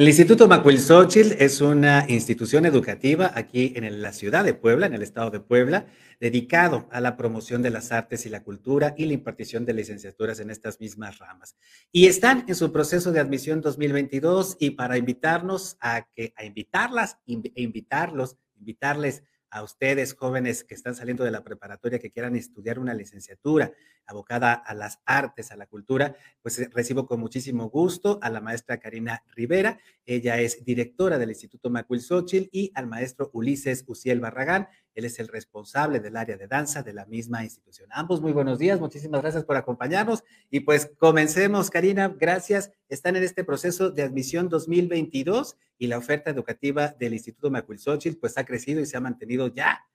[0.00, 5.02] El Instituto Macuilxóchitl es una institución educativa aquí en la ciudad de Puebla, en el
[5.02, 5.88] estado de Puebla,
[6.18, 10.40] dedicado a la promoción de las artes y la cultura y la impartición de licenciaturas
[10.40, 11.54] en estas mismas ramas.
[11.92, 17.18] Y están en su proceso de admisión 2022 y para invitarnos a que a invitarlas
[17.26, 22.78] e invitarlos, invitarles a ustedes jóvenes que están saliendo de la preparatoria, que quieran estudiar
[22.78, 23.72] una licenciatura
[24.06, 28.40] abocada a las artes, a la cultura, pues eh, recibo con muchísimo gusto a la
[28.40, 29.78] maestra Karina Rivera.
[30.04, 34.68] Ella es directora del Instituto Macuilxóchitl y al maestro Ulises Uciel Barragán.
[34.94, 37.88] Él es el responsable del área de danza de la misma institución.
[37.92, 42.72] Ambos muy buenos días, muchísimas gracias por acompañarnos y pues comencemos, Karina, gracias.
[42.88, 48.36] Están en este proceso de admisión 2022 y la oferta educativa del Instituto Macuilxóchitl pues
[48.38, 49.86] ha crecido y se ha mantenido ya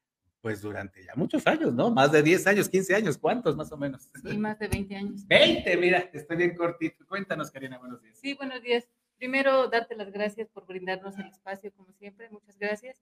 [0.45, 1.89] pues durante ya muchos años, ¿no?
[1.89, 4.11] Más de 10 años, 15 años, ¿cuántos más o menos?
[4.23, 5.25] Sí, más de 20 años.
[5.27, 7.03] 20, mira, estoy bien cortito.
[7.07, 8.19] Cuéntanos, Karina, buenos días.
[8.19, 8.87] Sí, buenos días.
[9.17, 13.01] Primero, darte las gracias por brindarnos el espacio, como siempre, muchas gracias.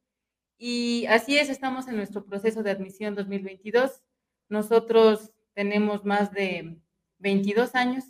[0.58, 4.04] Y así es, estamos en nuestro proceso de admisión 2022.
[4.50, 6.78] Nosotros tenemos más de
[7.20, 8.06] 22 años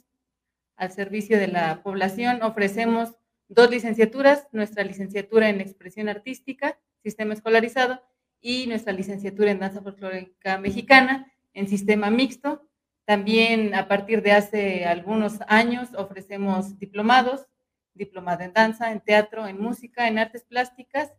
[0.75, 2.43] al servicio de la población.
[2.43, 3.15] Ofrecemos
[3.47, 8.01] dos licenciaturas, nuestra licenciatura en expresión artística, sistema escolarizado,
[8.41, 12.67] y nuestra licenciatura en danza folclórica mexicana en sistema mixto.
[13.05, 17.47] También a partir de hace algunos años ofrecemos diplomados,
[17.93, 21.13] diplomado en danza, en teatro, en música, en artes plásticas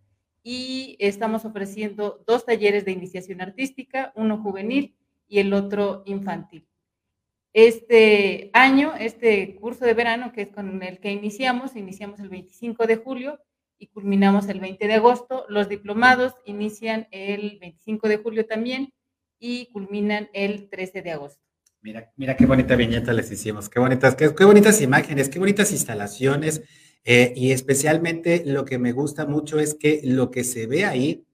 [0.45, 4.95] y estamos ofreciendo dos talleres de iniciación artística, uno juvenil
[5.27, 6.69] y el otro infantil.
[7.55, 12.87] Este año, este curso de verano, que es con el que iniciamos, iniciamos el 25
[12.87, 13.41] de julio
[13.79, 15.47] y culminamos el 20 de agosto.
[15.49, 18.93] Los diplomados inician el 25 de julio también
[19.39, 21.43] y culminan el 13 de agosto.
[21.81, 26.63] Mira, mira qué bonita viñeta les hicimos, qué bonitas, qué, bonitas imágenes, qué bonitas instalaciones.
[27.05, 31.27] Eh, y especialmente lo que me gusta mucho es que lo que se ve ahí,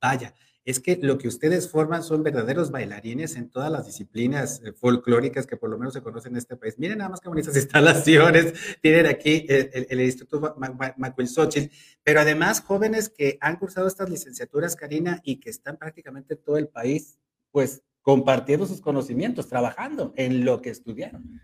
[0.00, 4.72] vaya, es que lo que ustedes forman son verdaderos bailarines en todas las disciplinas eh,
[4.72, 6.78] folclóricas que por lo menos se conocen en este país.
[6.78, 10.56] Miren nada más qué bonitas instalaciones tienen aquí el, el, Instituto
[10.96, 16.56] Macuilxóchitl, pero además jóvenes que han cursado estas licenciaturas, Karina, y que están prácticamente todo
[16.56, 17.18] el país,
[17.50, 21.40] pues compartiendo sus conocimientos, trabajando en lo que estudiaron.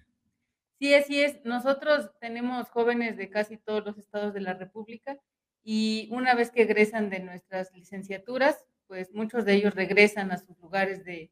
[0.81, 1.45] Sí, así es.
[1.45, 5.19] Nosotros tenemos jóvenes de casi todos los estados de la República
[5.63, 10.59] y una vez que egresan de nuestras licenciaturas, pues muchos de ellos regresan a sus
[10.59, 11.31] lugares de,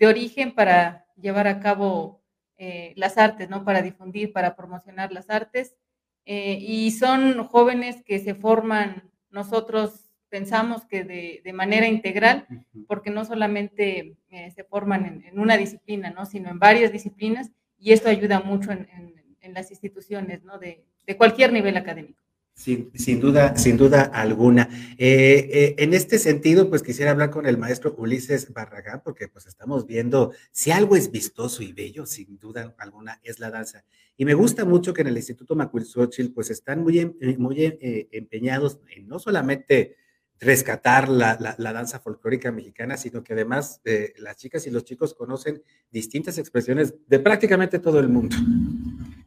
[0.00, 2.22] origen para llevar a cabo
[2.56, 3.64] eh, las artes, ¿no?
[3.64, 5.76] Para difundir, para promocionar las artes.
[6.24, 12.46] Eh, y son jóvenes que se forman, nosotros pensamos que de, manera integral,
[12.88, 16.26] porque no solamente eh, se forman en, una disciplina, ¿no?
[16.26, 19.16] Sino en varias disciplinas, y esto ayuda mucho en,
[19.54, 20.58] las instituciones, ¿no?
[20.58, 22.20] de cualquier nivel académico.
[22.58, 24.68] Sin, duda, sin duda alguna.
[24.98, 29.46] Eh, eh, en este sentido, pues quisiera hablar con el maestro Ulises Barragán, porque pues
[29.46, 33.84] estamos viendo si algo es vistoso y bello, sin duda alguna, es la danza.
[34.16, 37.78] Y me gusta mucho que en el Instituto Macuilxóchitl, pues están muy, em, eh, muy
[38.10, 39.94] empeñados en no solamente
[40.40, 43.80] rescatar la, la, danza folclórica mexicana, sino que además
[44.18, 48.36] las chicas y los chicos conocen distintas expresiones de prácticamente todo el mundo.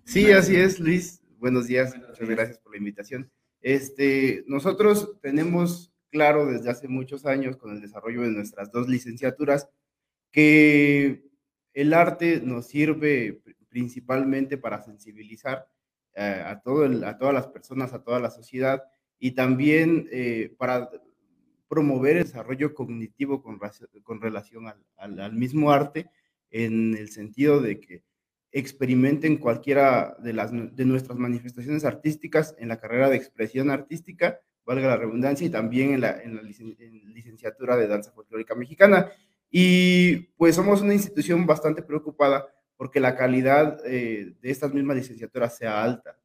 [0.05, 3.31] Sí, así es, Luis buenos días, muchas gracias por la invitación.
[3.61, 9.67] Este, nosotros tenemos claro desde hace muchos años con el desarrollo de nuestras dos licenciaturas
[10.31, 11.23] que
[11.73, 15.67] el arte nos sirve principalmente para sensibilizar
[16.13, 18.83] eh, a, todo a todas las personas, a toda la sociedad
[19.21, 20.89] y también eh, para
[21.69, 23.59] promover el desarrollo cognitivo con,
[24.19, 24.65] relación
[24.97, 26.09] al, mismo arte
[26.49, 28.03] en el sentido de que
[28.51, 35.45] experimenten cualquiera de, nuestras manifestaciones artísticas en la carrera de expresión artística, valga la redundancia,
[35.45, 39.11] y también en la, en la licenciatura de danza folclórica mexicana.
[39.51, 45.55] Y pues somos una institución bastante preocupada porque la calidad eh, de estas mismas licenciaturas
[45.55, 46.17] sea alta.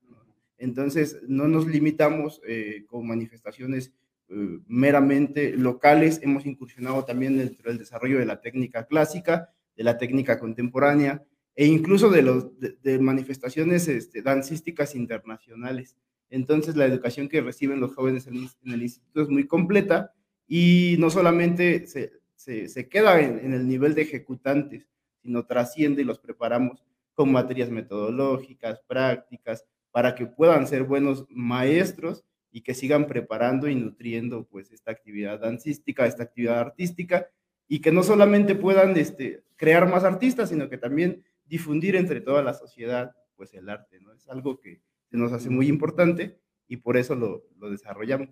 [0.58, 3.92] Entonces, no nos limitamos eh, con manifestaciones
[4.28, 9.98] eh, meramente locales, hemos incursionado también dentro del desarrollo de la técnica clásica, de la
[9.98, 11.24] técnica contemporánea,
[11.54, 15.96] e incluso de, los, de, manifestaciones este, dancísticas internacionales.
[16.28, 20.12] Entonces, la educación que reciben los jóvenes en, el instituto es muy completa
[20.46, 24.86] y no solamente se, se, queda en, en, el nivel de ejecutantes,
[25.22, 29.64] sino trasciende y los preparamos con materias metodológicas, prácticas,
[29.96, 35.40] para que puedan ser buenos maestros y que sigan preparando y nutriendo pues esta actividad
[35.40, 37.30] dancística, esta actividad artística,
[37.66, 42.42] y que no solamente puedan este, crear más artistas, sino que también difundir entre toda
[42.42, 44.12] la sociedad pues el arte, ¿no?
[44.12, 46.38] Es algo que se nos hace muy importante
[46.68, 48.28] y por eso lo, lo desarrollamos.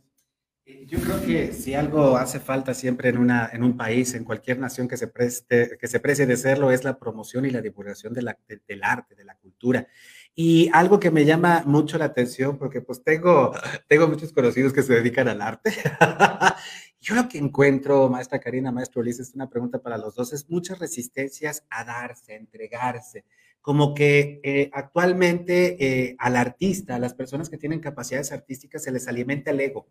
[0.67, 4.25] Eh, yo creo que si algo hace falta siempre en, una, en un país, en
[4.25, 7.61] cualquier nación que se, preste, que se precie de serlo, es la promoción y la
[7.61, 9.87] divulgación de la, del arte, de la cultura.
[10.35, 13.53] Y algo que me llama mucho la atención, porque pues tengo,
[13.89, 15.73] tengo muchos conocidos que se dedican al arte.
[17.01, 20.49] Yo lo que encuentro, maestra Karina, maestro Ulises, es una pregunta para los dos, es
[20.49, 23.25] muchas resistencias a darse, a entregarse.
[23.61, 28.91] Como que eh, actualmente eh, al artista, a las personas que tienen capacidades artísticas, se
[28.91, 29.87] les alimenta el ego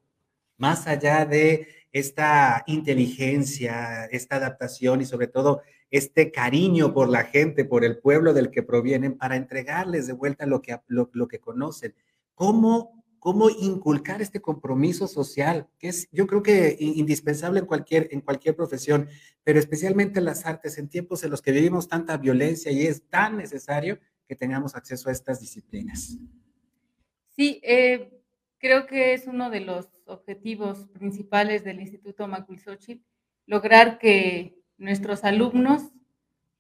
[0.58, 5.62] más allá de esta inteligencia, esta adaptación y sobre todo
[5.94, 10.48] este cariño por la gente, por el pueblo del que provienen, para entregarles de vuelta
[10.48, 11.94] lo que, lo, que conocen.
[12.34, 18.22] ¿Cómo, ¿Cómo inculcar este compromiso social, que es yo creo que indispensable en cualquier, en
[18.22, 19.08] cualquier profesión,
[19.44, 23.08] pero especialmente en las artes, en tiempos en los que vivimos tanta violencia y es
[23.08, 26.18] tan necesario que tengamos acceso a estas disciplinas?
[27.36, 28.20] Sí, eh,
[28.58, 33.06] creo que es uno de los objetivos principales del Instituto Macuilxochitl,
[33.46, 35.92] lograr que nuestros alumnos,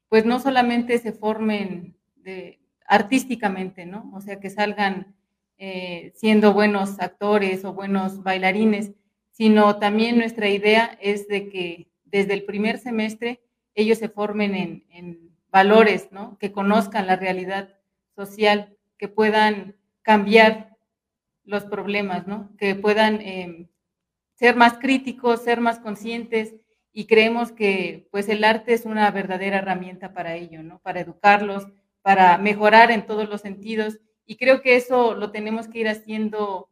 [0.09, 4.11] pues no solamente se formen de, artísticamente, ¿no?
[4.13, 5.15] O sea, que salgan
[5.57, 8.91] eh, siendo buenos actores o buenos bailarines,
[9.31, 13.41] sino también nuestra idea es de que desde el primer semestre
[13.75, 16.39] ellos se formen en, valores, ¿no?
[16.39, 17.77] Que conozcan la realidad
[18.15, 20.75] social, que puedan cambiar
[21.43, 22.49] los problemas, ¿no?
[22.57, 23.67] Que puedan em,
[24.33, 26.55] ser más críticos, ser más conscientes
[26.93, 30.79] y creemos que pues el arte es una verdadera herramienta para ello, ¿no?
[30.79, 31.67] Para educarlos,
[32.03, 36.69] para mejorar en todos los sentidos y creo que eso lo tenemos que ir haciendo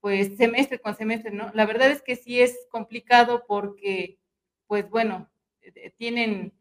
[0.00, 1.50] pues semestre con semestre, ¿no?
[1.54, 4.18] La verdad es que sí es complicado porque
[4.66, 5.30] pues bueno,
[5.62, 6.52] eh, tienen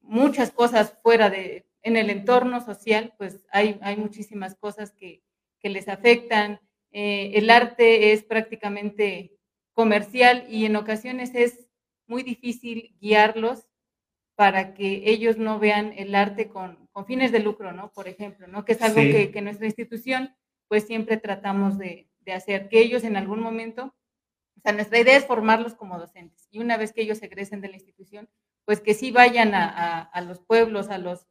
[0.00, 5.22] muchas cosas fuera de, en el entorno social, pues hay, hay muchísimas cosas que,
[5.58, 6.60] que les afectan,
[6.92, 9.36] eh, el arte es prácticamente
[9.72, 11.65] comercial y en ocasiones es
[12.06, 13.66] muy difícil guiarlos
[14.36, 17.92] para que ellos no vean el arte con, fines de lucro, ¿no?
[17.92, 18.64] Por ejemplo, ¿no?
[18.64, 20.34] Que es algo que, que, nuestra institución,
[20.68, 23.94] pues siempre tratamos de, de, hacer, que ellos en algún momento,
[24.56, 27.68] o sea, nuestra idea es formarlos como docentes y una vez que ellos egresen de
[27.68, 28.28] la institución,
[28.64, 31.26] pues que sí vayan a, a, a los pueblos, a los,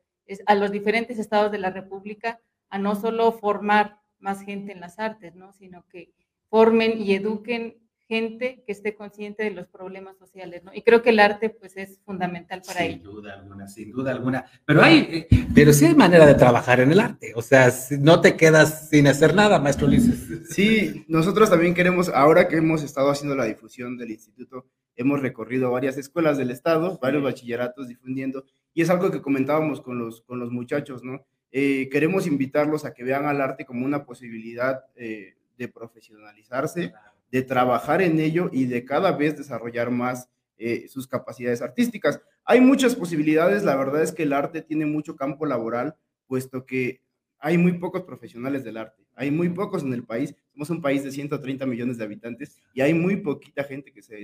[0.45, 2.39] a los diferentes estados de la República,
[2.69, 5.51] a no solo formar más gente en las artes, ¿no?
[5.53, 6.13] Sino que
[6.49, 10.73] formen y eduquen gente que esté consciente de los problemas sociales, ¿no?
[10.73, 12.97] Y creo que el arte, pues, es fundamental para ello.
[12.97, 14.45] Sin duda alguna, sin duda alguna.
[14.65, 17.33] Pero hay, eh, pero sí hay manera de trabajar en el arte.
[17.35, 20.49] O sea, no te quedas sin hacer nada, maestro Ulises.
[20.49, 24.65] Sí, nosotros también queremos, ahora que hemos estado haciendo la difusión del instituto,
[24.95, 29.97] hemos recorrido varias escuelas del estado, varios bachilleratos difundiendo, y es algo que comentábamos con
[29.97, 31.25] los, con los muchachos, ¿no?
[31.51, 36.93] Eh, queremos invitarlos a que vean al arte como una posibilidad eh, de profesionalizarse,
[37.35, 42.21] de trabajar en ello y de cada vez desarrollar más eh, sus capacidades artísticas.
[42.45, 45.97] Hay muchas posibilidades, la verdad es que el arte tiene mucho campo laboral,
[46.27, 47.01] puesto que
[47.37, 51.03] hay muy pocos profesionales del arte, hay muy pocos en el país, somos un país
[51.03, 54.15] de 130 millones de habitantes y hay muy poquita gente que se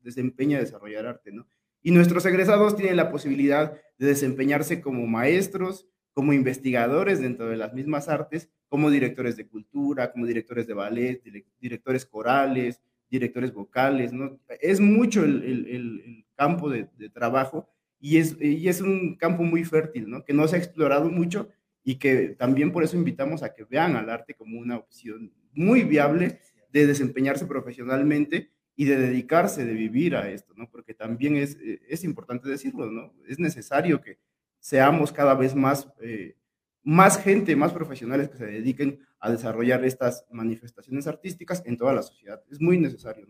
[0.00, 1.46] desempeña a desarrollar arte, ¿no?
[1.82, 7.74] Y nuestros egresados tienen la posibilidad de desempeñarse como maestros, como investigadores dentro de las
[7.74, 11.22] mismas artes, como directores de cultura, como directores de ballet,
[11.60, 12.80] directores corales,
[13.10, 14.40] directores vocales, ¿no?
[14.60, 17.68] Es mucho el, el, campo de, de, trabajo
[18.00, 20.24] y es, y es un campo muy fértil, ¿no?
[20.24, 21.48] Que no se ha explorado mucho
[21.84, 25.84] y que también por eso invitamos a que vean al arte como una opción muy
[25.84, 26.40] viable
[26.72, 30.68] de desempeñarse profesionalmente y de dedicarse, de vivir a esto, ¿no?
[30.68, 31.56] Porque también es,
[31.88, 33.14] es importante decirlo, ¿no?
[33.28, 34.18] Es necesario que
[34.64, 36.36] seamos cada vez más, eh,
[36.82, 42.02] más gente, más profesionales que se dediquen a desarrollar estas manifestaciones artísticas en toda la
[42.02, 42.42] sociedad.
[42.50, 43.26] Es muy necesario.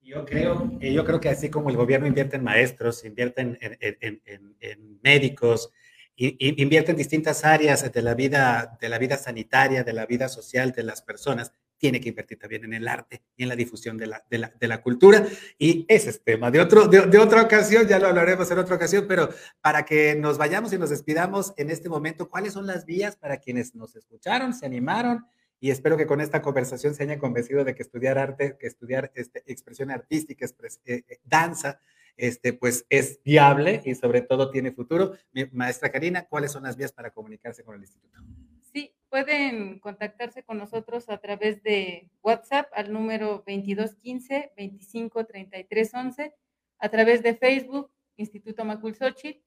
[0.00, 4.22] Yo creo, yo creo que así como el gobierno invierte en maestros, invierte en, en,
[4.24, 5.72] en, en médicos,
[6.14, 10.70] invierte en distintas áreas de la, vida, de la vida sanitaria, de la vida social
[10.70, 14.06] de las personas, tiene que invertir también en el arte y en la difusión de
[14.06, 15.26] la, de la, de la cultura.
[15.58, 18.76] Y ese es tema de, otro, de, de, otra ocasión, ya lo hablaremos en otra
[18.76, 19.28] ocasión, pero
[19.60, 23.38] para que nos vayamos y nos despidamos en este momento, ¿cuáles son las vías para
[23.38, 25.26] quienes nos escucharon, se animaron?
[25.58, 29.10] Y espero que con esta conversación se hayan convencido de que estudiar arte, que estudiar
[29.14, 31.80] este, expresión artística, expres, eh, eh, danza,
[32.16, 35.12] este, pues es viable y sobre todo tiene futuro.
[35.32, 38.20] Mi maestra Karina, ¿cuáles son las vías para comunicarse con el instituto?
[39.08, 46.34] Pueden contactarse con nosotros a través de WhatsApp al número 2215 253311
[46.78, 49.40] a través de Facebook, Instituto Macul Xochitl.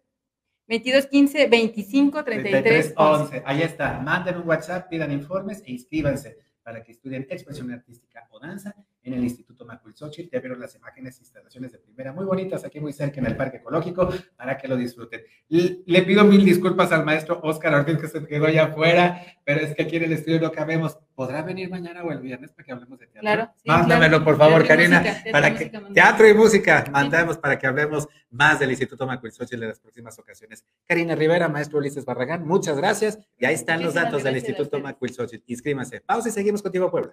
[0.68, 3.42] 2215 25 33 11.
[3.46, 8.38] Ahí está, manden un WhatsApp, pidan informes e inscríbanse para que estudien expresión artística o
[8.38, 10.30] danza en el Instituto Macuilxochitl.
[10.32, 13.36] Ya vieron las imágenes e instalaciones de primera, muy bonitas, aquí muy cerca en el
[13.36, 15.22] Parque Ecológico, para que lo disfruten.
[15.48, 19.74] Le pido mil disculpas al maestro Oscar Ortiz, que se quedó allá afuera, pero es
[19.74, 20.98] que aquí en el estudio no cabemos.
[21.14, 23.20] ¿Podrá venir mañana o el viernes para que hablemos de teatro?
[23.22, 23.50] Claro.
[23.64, 25.02] Mándamelo, por favor, Karina.
[25.32, 29.80] para que, teatro y música, mandamos para que hablemos más del Instituto Macuilxochitl en las
[29.80, 30.64] próximas ocasiones.
[30.86, 33.18] Karina Rivera, maestro Ulises Barragán, muchas gracias.
[33.38, 35.44] Y ahí están los datos del Instituto Macuilxochitl.
[35.46, 36.00] Inscríbanse.
[36.02, 37.12] Pausa y seguimos contigo, Puebla.